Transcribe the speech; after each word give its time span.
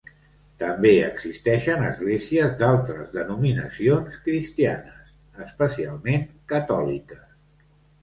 També 0.61 0.93
existeixen 1.07 1.83
esglésies 1.89 2.57
d'altres 2.63 3.13
denominacions 3.19 4.19
cristianes, 4.27 5.15
especialment 5.49 6.31
catòliques. 6.57 7.27